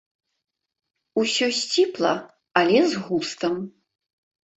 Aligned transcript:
Усё 1.23 1.45
сціпла, 1.59 2.13
але 2.61 2.79
з 2.95 3.03
густам. 3.05 3.53